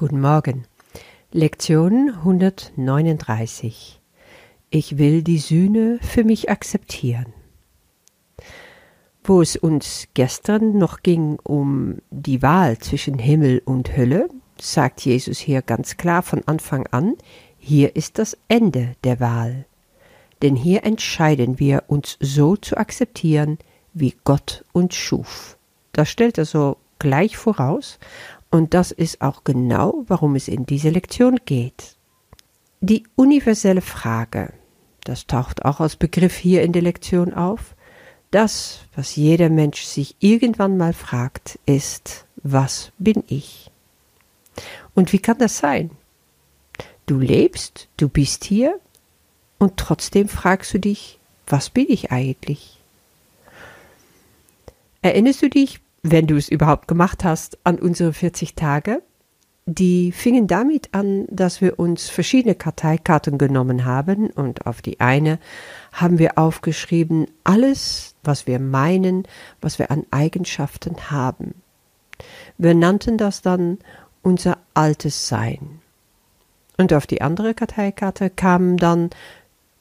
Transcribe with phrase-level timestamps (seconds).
[0.00, 0.64] Guten Morgen.
[1.30, 4.00] Lektion 139.
[4.70, 7.34] Ich will die Sühne für mich akzeptieren.
[9.22, 15.38] Wo es uns gestern noch ging um die Wahl zwischen Himmel und Hölle, sagt Jesus
[15.38, 17.16] hier ganz klar von Anfang an,
[17.58, 19.66] hier ist das Ende der Wahl.
[20.40, 23.58] Denn hier entscheiden wir uns so zu akzeptieren,
[23.92, 25.58] wie Gott uns schuf.
[25.92, 27.98] Das stellt er so gleich voraus
[28.50, 31.96] und das ist auch genau, warum es in dieser Lektion geht.
[32.80, 34.52] Die universelle Frage,
[35.04, 37.74] das taucht auch als Begriff hier in der Lektion auf,
[38.30, 43.70] das, was jeder Mensch sich irgendwann mal fragt, ist, was bin ich?
[44.94, 45.90] Und wie kann das sein?
[47.06, 48.78] Du lebst, du bist hier,
[49.58, 52.78] und trotzdem fragst du dich, was bin ich eigentlich?
[55.02, 59.02] Erinnerst du dich wenn du es überhaupt gemacht hast, an unsere 40 Tage.
[59.66, 65.38] Die fingen damit an, dass wir uns verschiedene Karteikarten genommen haben und auf die eine
[65.92, 69.28] haben wir aufgeschrieben alles, was wir meinen,
[69.60, 71.54] was wir an Eigenschaften haben.
[72.58, 73.78] Wir nannten das dann
[74.22, 75.80] unser altes Sein.
[76.76, 79.10] Und auf die andere Karteikarte kam dann,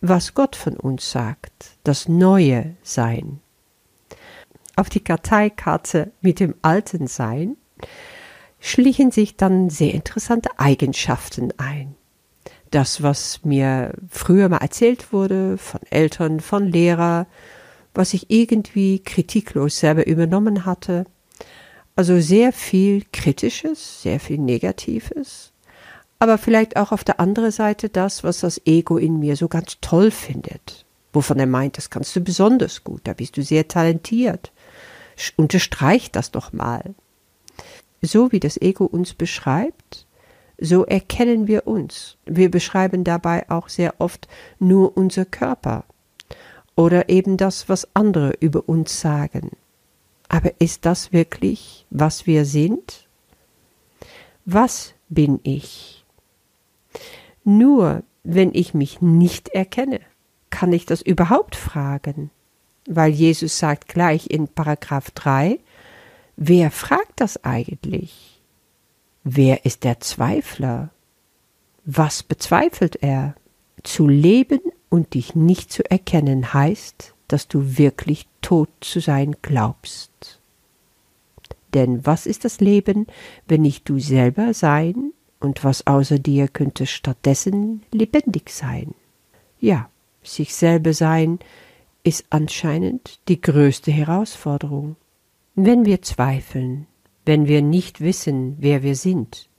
[0.00, 3.40] was Gott von uns sagt, das neue Sein
[4.78, 7.56] auf die Karteikarte mit dem alten Sein
[8.60, 11.96] schlichen sich dann sehr interessante Eigenschaften ein.
[12.70, 17.26] Das, was mir früher mal erzählt wurde von Eltern, von Lehrer,
[17.94, 21.04] was ich irgendwie kritiklos selber übernommen hatte.
[21.96, 25.52] Also sehr viel Kritisches, sehr viel Negatives,
[26.20, 29.78] aber vielleicht auch auf der anderen Seite das, was das Ego in mir so ganz
[29.80, 34.52] toll findet, wovon er meint, das kannst du besonders gut, da bist du sehr talentiert
[35.36, 36.94] unterstreicht das doch mal.
[38.02, 40.06] So wie das Ego uns beschreibt,
[40.60, 42.16] so erkennen wir uns.
[42.26, 45.84] Wir beschreiben dabei auch sehr oft nur unser Körper
[46.76, 49.50] oder eben das, was andere über uns sagen.
[50.28, 53.08] Aber ist das wirklich, was wir sind?
[54.44, 56.04] Was bin ich?
[57.44, 60.00] Nur wenn ich mich nicht erkenne,
[60.50, 62.30] kann ich das überhaupt fragen
[62.88, 65.58] weil Jesus sagt gleich in Paragraph 3,
[66.36, 68.40] wer fragt das eigentlich?
[69.24, 70.90] Wer ist der Zweifler?
[71.84, 73.34] Was bezweifelt er?
[73.82, 80.40] Zu leben und dich nicht zu erkennen heißt, dass du wirklich tot zu sein glaubst.
[81.74, 83.06] Denn was ist das Leben,
[83.46, 88.94] wenn nicht du selber sein, und was außer dir könnte stattdessen lebendig sein?
[89.60, 89.88] Ja,
[90.22, 91.38] sich selber sein
[92.08, 94.96] ist anscheinend die größte Herausforderung.
[95.54, 96.86] Wenn wir zweifeln,
[97.26, 99.50] wenn wir nicht wissen, wer wir sind,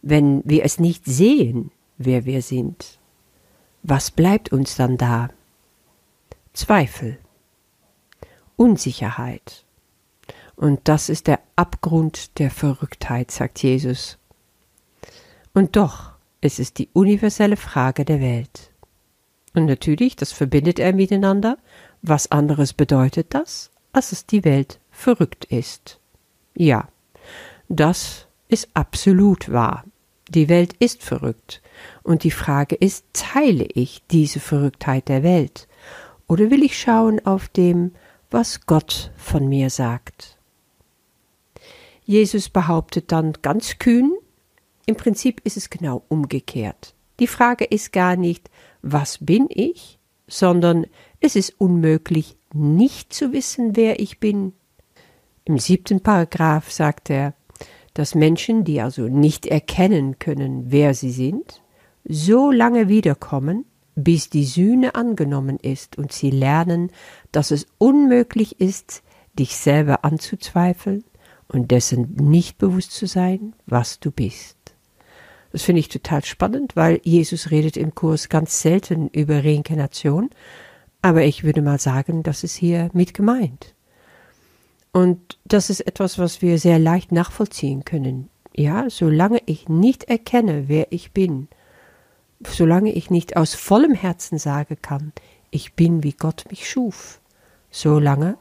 [0.00, 3.00] wenn wir es nicht sehen, wer wir sind,
[3.82, 5.30] was bleibt uns dann da?
[6.52, 7.18] Zweifel,
[8.56, 9.64] Unsicherheit.
[10.54, 14.16] Und das ist der Abgrund der Verrücktheit, sagt Jesus.
[15.52, 18.70] Und doch ist es die universelle Frage der Welt.
[19.54, 21.58] Und natürlich, das verbindet er miteinander.
[22.02, 26.00] Was anderes bedeutet das, als dass die Welt verrückt ist?
[26.54, 26.88] Ja,
[27.68, 29.84] das ist absolut wahr.
[30.28, 31.62] Die Welt ist verrückt.
[32.02, 35.68] Und die Frage ist, teile ich diese Verrücktheit der Welt?
[36.26, 37.92] Oder will ich schauen auf dem,
[38.30, 40.38] was Gott von mir sagt?
[42.04, 44.12] Jesus behauptet dann ganz kühn,
[44.86, 46.94] im Prinzip ist es genau umgekehrt.
[47.20, 48.50] Die Frage ist gar nicht,
[48.84, 50.86] was bin ich, sondern
[51.20, 54.52] es ist unmöglich, nicht zu wissen, wer ich bin.
[55.44, 57.34] Im siebten Paragraph sagt er,
[57.94, 61.62] dass Menschen, die also nicht erkennen können, wer sie sind,
[62.04, 66.90] so lange wiederkommen, bis die Sühne angenommen ist und sie lernen,
[67.32, 69.02] dass es unmöglich ist,
[69.38, 71.04] dich selber anzuzweifeln
[71.48, 74.63] und dessen nicht bewusst zu sein, was du bist.
[75.54, 80.30] Das finde ich total spannend, weil Jesus redet im Kurs ganz selten über Reinkarnation,
[81.00, 83.72] aber ich würde mal sagen, das ist hier mit gemeint.
[84.90, 88.30] Und das ist etwas, was wir sehr leicht nachvollziehen können.
[88.52, 91.46] Ja, solange ich nicht erkenne, wer ich bin,
[92.44, 95.12] solange ich nicht aus vollem Herzen sagen kann,
[95.52, 97.20] ich bin, wie Gott mich schuf,
[97.70, 98.38] solange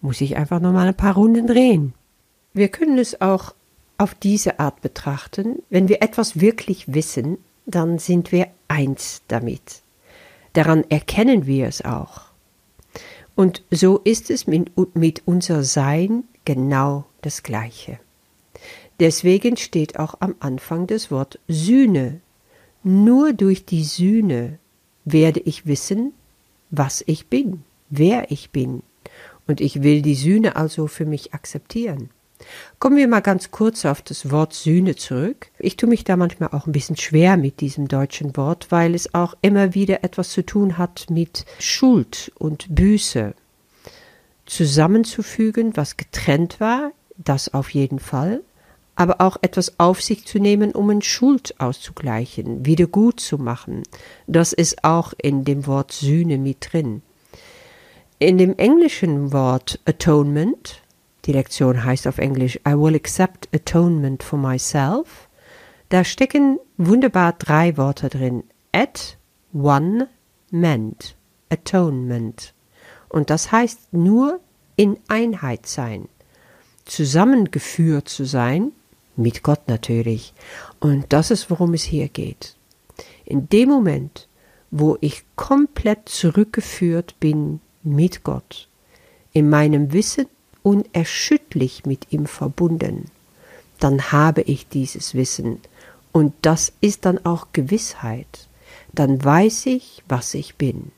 [0.00, 1.94] muss ich einfach noch mal ein paar Runden drehen.
[2.52, 3.54] Wir können es auch
[3.98, 9.82] auf diese Art betrachten, wenn wir etwas wirklich wissen, dann sind wir eins damit.
[10.52, 12.22] Daran erkennen wir es auch.
[13.34, 18.00] Und so ist es mit, mit unser Sein genau das Gleiche.
[19.00, 22.20] Deswegen steht auch am Anfang das Wort Sühne.
[22.82, 24.58] Nur durch die Sühne
[25.04, 26.12] werde ich wissen,
[26.70, 28.82] was ich bin, wer ich bin.
[29.46, 32.10] Und ich will die Sühne also für mich akzeptieren.
[32.78, 35.50] Kommen wir mal ganz kurz auf das Wort Sühne zurück.
[35.58, 39.14] Ich tue mich da manchmal auch ein bisschen schwer mit diesem deutschen Wort, weil es
[39.14, 43.34] auch immer wieder etwas zu tun hat mit Schuld und Büße.
[44.46, 48.40] Zusammenzufügen, was getrennt war, das auf jeden Fall,
[48.96, 53.82] aber auch etwas auf sich zu nehmen, um eine Schuld auszugleichen, wieder gut zu machen.
[54.26, 57.02] Das ist auch in dem Wort Sühne mit drin.
[58.18, 60.82] In dem englischen Wort Atonement
[61.28, 65.28] die Lektion heißt auf Englisch I will accept atonement for myself.
[65.90, 68.44] Da stecken wunderbar drei Worte drin.
[68.72, 69.18] At,
[69.52, 70.08] one,
[70.50, 71.14] ment.
[71.50, 72.54] Atonement.
[73.10, 74.40] Und das heißt nur
[74.76, 76.08] in Einheit sein.
[76.86, 78.72] Zusammengeführt zu sein,
[79.14, 80.32] mit Gott natürlich.
[80.80, 82.56] Und das ist, worum es hier geht.
[83.26, 84.28] In dem Moment,
[84.70, 88.68] wo ich komplett zurückgeführt bin mit Gott,
[89.32, 90.26] in meinem Wissen
[90.68, 93.06] unerschütterlich mit ihm verbunden,
[93.80, 95.60] dann habe ich dieses Wissen
[96.12, 98.48] und das ist dann auch Gewissheit.
[98.92, 100.92] Dann weiß ich, was ich bin.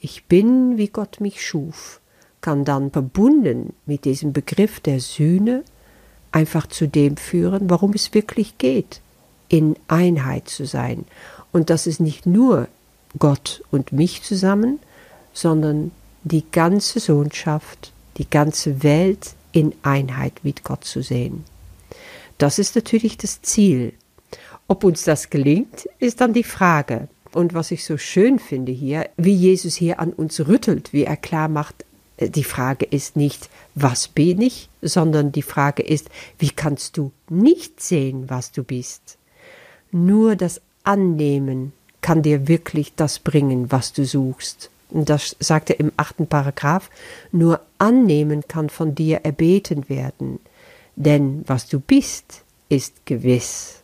[0.00, 2.00] Ich bin, wie Gott mich schuf,
[2.40, 5.64] kann dann verbunden mit diesem Begriff der Sühne
[6.32, 9.02] einfach zu dem führen, warum es wirklich geht,
[9.50, 11.04] in Einheit zu sein.
[11.52, 12.68] Und das ist nicht nur
[13.18, 14.78] Gott und mich zusammen,
[15.34, 15.90] sondern
[16.22, 21.44] die ganze Sohnschaft die ganze Welt in Einheit mit Gott zu sehen.
[22.36, 23.92] Das ist natürlich das Ziel.
[24.66, 27.08] Ob uns das gelingt, ist dann die Frage.
[27.32, 31.16] Und was ich so schön finde hier, wie Jesus hier an uns rüttelt, wie er
[31.16, 31.84] klar macht,
[32.16, 37.12] äh, die Frage ist nicht, was bin ich, sondern die Frage ist, wie kannst du
[37.28, 39.18] nicht sehen, was du bist?
[39.90, 45.92] Nur das Annehmen kann dir wirklich das bringen, was du suchst das sagt er im
[45.96, 46.90] achten Paragraph,
[47.32, 50.40] nur annehmen kann von dir erbeten werden,
[50.96, 53.82] denn was du bist, ist gewiss.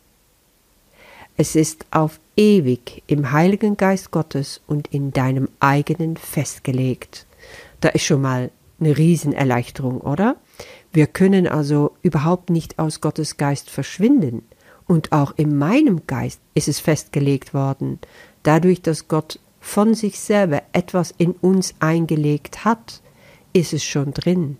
[1.37, 7.25] Es ist auf ewig im Heiligen Geist Gottes und in deinem eigenen festgelegt.
[7.81, 10.37] Da ist schon mal eine Riesenerleichterung, oder?
[10.91, 14.43] Wir können also überhaupt nicht aus Gottes Geist verschwinden.
[14.87, 17.99] Und auch in meinem Geist ist es festgelegt worden,
[18.43, 23.01] dadurch, dass Gott von sich selber etwas in uns eingelegt hat,
[23.53, 24.57] ist es schon drin.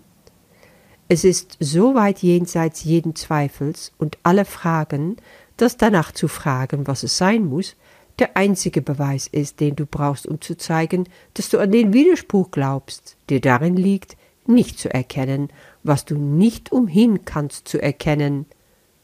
[1.08, 5.18] Es ist so weit jenseits jeden Zweifels und alle Fragen,
[5.58, 7.76] dass danach zu fragen, was es sein muss,
[8.18, 12.52] der einzige Beweis ist, den du brauchst, um zu zeigen, dass du an den Widerspruch
[12.52, 14.18] glaubst, der darin liegt,
[14.48, 15.50] nicht zu erkennen,
[15.84, 18.46] was du nicht umhin kannst zu erkennen.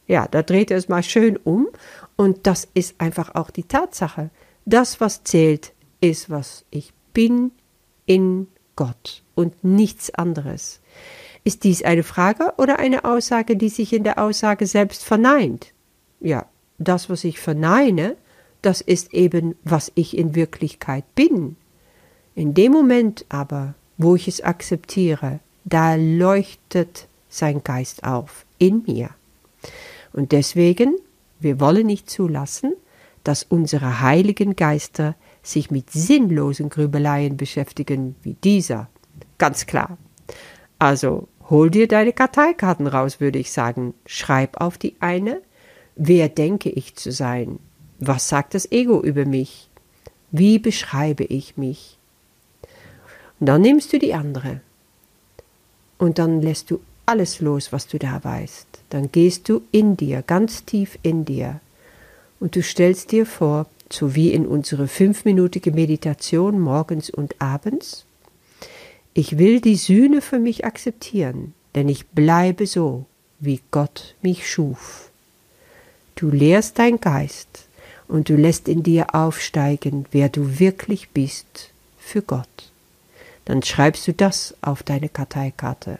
[0.07, 1.67] Ja, da dreht er es mal schön um,
[2.15, 4.29] und das ist einfach auch die Tatsache.
[4.65, 7.51] Das, was zählt, ist, was ich bin
[8.05, 10.79] in Gott und nichts anderes.
[11.43, 15.73] Ist dies eine Frage oder eine Aussage, die sich in der Aussage selbst verneint?
[16.19, 16.45] Ja,
[16.77, 18.15] das, was ich verneine,
[18.61, 21.55] das ist eben, was ich in Wirklichkeit bin.
[22.35, 29.09] In dem Moment aber, wo ich es akzeptiere, da leuchtet sein Geist auf in mir.
[30.13, 30.95] Und deswegen,
[31.39, 32.73] wir wollen nicht zulassen,
[33.23, 38.89] dass unsere heiligen Geister sich mit sinnlosen Grübeleien beschäftigen wie dieser.
[39.37, 39.97] Ganz klar.
[40.79, 43.93] Also hol dir deine Karteikarten raus, würde ich sagen.
[44.05, 45.41] Schreib auf die eine,
[45.95, 47.59] wer denke ich zu sein?
[47.99, 49.69] Was sagt das Ego über mich?
[50.31, 51.97] Wie beschreibe ich mich?
[53.39, 54.61] Und dann nimmst du die andere.
[55.97, 58.67] Und dann lässt du alles los, was du da weißt.
[58.89, 61.59] Dann gehst du in dir, ganz tief in dir.
[62.39, 68.05] Und du stellst dir vor, so wie in unsere fünfminütige Meditation morgens und abends.
[69.13, 73.05] Ich will die Sühne für mich akzeptieren, denn ich bleibe so,
[73.39, 75.09] wie Gott mich schuf.
[76.15, 77.65] Du lehrst dein Geist
[78.07, 81.69] und du lässt in dir aufsteigen, wer du wirklich bist
[81.99, 82.47] für Gott.
[83.45, 85.99] Dann schreibst du das auf deine Karteikarte.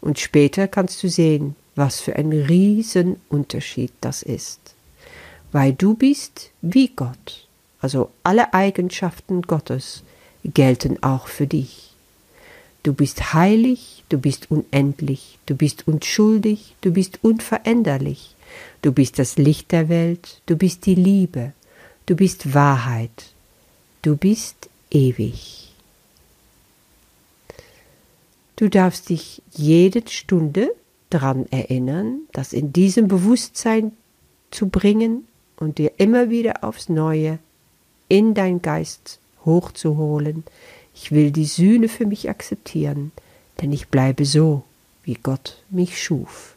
[0.00, 4.74] Und später kannst du sehen, was für ein Riesenunterschied das ist
[5.52, 7.46] weil du bist wie Gott.
[7.80, 10.02] Also alle Eigenschaften Gottes
[10.44, 11.92] gelten auch für dich.
[12.82, 18.34] Du bist heilig, du bist unendlich, du bist unschuldig, du bist unveränderlich,
[18.82, 21.52] du bist das Licht der Welt, du bist die Liebe,
[22.06, 23.32] du bist Wahrheit,
[24.02, 25.72] du bist ewig.
[28.56, 30.74] Du darfst dich jede Stunde
[31.10, 33.92] daran erinnern, das in diesem Bewusstsein
[34.50, 37.38] zu bringen und dir immer wieder aufs Neue
[38.08, 40.44] in dein Geist hochzuholen.
[40.94, 43.12] Ich will die Sühne für mich akzeptieren,
[43.60, 44.62] denn ich bleibe so,
[45.04, 46.56] wie Gott mich schuf.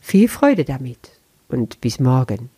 [0.00, 1.10] Viel Freude damit
[1.48, 2.50] und bis morgen.